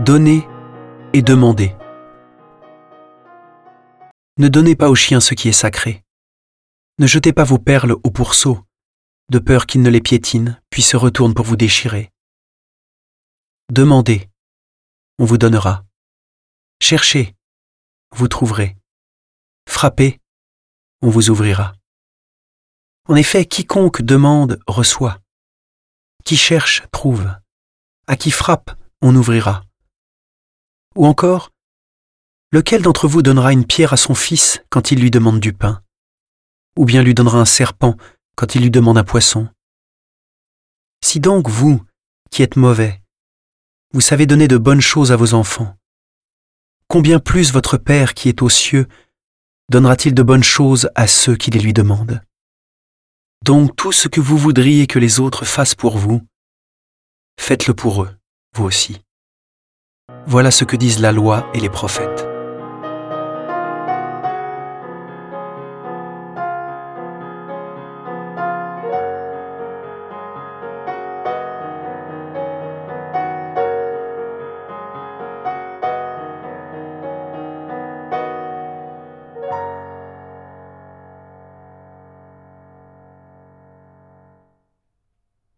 Donnez 0.00 0.46
et 1.12 1.22
demandez. 1.22 1.74
Ne 4.38 4.46
donnez 4.46 4.76
pas 4.76 4.90
aux 4.90 4.94
chiens 4.94 5.18
ce 5.18 5.34
qui 5.34 5.48
est 5.48 5.52
sacré. 5.52 6.04
Ne 7.00 7.08
jetez 7.08 7.32
pas 7.32 7.42
vos 7.42 7.58
perles 7.58 7.96
au 8.04 8.10
pourceau, 8.12 8.64
de 9.28 9.40
peur 9.40 9.66
qu'ils 9.66 9.82
ne 9.82 9.90
les 9.90 10.00
piétinent, 10.00 10.56
puis 10.70 10.82
se 10.82 10.96
retournent 10.96 11.34
pour 11.34 11.44
vous 11.44 11.56
déchirer. 11.56 12.12
Demandez, 13.70 14.30
on 15.18 15.24
vous 15.24 15.36
donnera. 15.36 15.84
Cherchez, 16.80 17.34
vous 18.12 18.28
trouverez. 18.28 18.76
Frappez, 19.68 20.20
on 21.02 21.10
vous 21.10 21.28
ouvrira. 21.28 21.74
En 23.08 23.16
effet, 23.16 23.46
quiconque 23.46 24.02
demande 24.02 24.60
reçoit. 24.68 25.18
Qui 26.24 26.36
cherche 26.36 26.84
trouve. 26.92 27.28
À 28.06 28.16
qui 28.16 28.30
frappe, 28.30 28.70
on 29.02 29.16
ouvrira. 29.16 29.64
Ou 30.98 31.06
encore, 31.06 31.52
lequel 32.50 32.82
d'entre 32.82 33.06
vous 33.06 33.22
donnera 33.22 33.52
une 33.52 33.64
pierre 33.64 33.92
à 33.92 33.96
son 33.96 34.16
fils 34.16 34.64
quand 34.68 34.90
il 34.90 34.98
lui 34.98 35.12
demande 35.12 35.38
du 35.38 35.52
pain? 35.52 35.80
Ou 36.76 36.86
bien 36.86 37.04
lui 37.04 37.14
donnera 37.14 37.38
un 37.38 37.44
serpent 37.44 37.96
quand 38.34 38.56
il 38.56 38.62
lui 38.62 38.70
demande 38.72 38.98
un 38.98 39.04
poisson? 39.04 39.48
Si 41.00 41.20
donc 41.20 41.48
vous, 41.48 41.80
qui 42.32 42.42
êtes 42.42 42.56
mauvais, 42.56 43.00
vous 43.92 44.00
savez 44.00 44.26
donner 44.26 44.48
de 44.48 44.56
bonnes 44.56 44.80
choses 44.80 45.12
à 45.12 45.16
vos 45.16 45.34
enfants, 45.34 45.78
combien 46.88 47.20
plus 47.20 47.52
votre 47.52 47.76
Père 47.76 48.12
qui 48.12 48.28
est 48.28 48.42
aux 48.42 48.50
cieux 48.50 48.88
donnera-t-il 49.70 50.16
de 50.16 50.22
bonnes 50.24 50.42
choses 50.42 50.90
à 50.96 51.06
ceux 51.06 51.36
qui 51.36 51.52
les 51.52 51.60
lui 51.60 51.72
demandent? 51.72 52.24
Donc 53.44 53.76
tout 53.76 53.92
ce 53.92 54.08
que 54.08 54.20
vous 54.20 54.36
voudriez 54.36 54.88
que 54.88 54.98
les 54.98 55.20
autres 55.20 55.44
fassent 55.44 55.76
pour 55.76 55.96
vous, 55.96 56.26
faites-le 57.38 57.74
pour 57.74 58.02
eux, 58.02 58.18
vous 58.56 58.64
aussi. 58.64 59.00
Voilà 60.26 60.50
ce 60.50 60.64
que 60.64 60.76
disent 60.76 61.00
la 61.00 61.10
loi 61.10 61.46
et 61.54 61.60
les 61.60 61.70
prophètes. 61.70 62.27